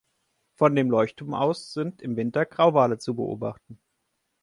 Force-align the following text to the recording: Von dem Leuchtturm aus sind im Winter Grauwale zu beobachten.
Von 0.55 0.73
dem 0.75 0.89
Leuchtturm 0.89 1.35
aus 1.35 1.73
sind 1.73 2.01
im 2.01 2.15
Winter 2.17 2.43
Grauwale 2.47 2.97
zu 2.97 3.13
beobachten. 3.13 3.79